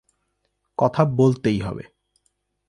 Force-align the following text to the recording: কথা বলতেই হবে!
কথা 0.77 1.05
বলতেই 1.05 1.59
হবে! 1.59 1.83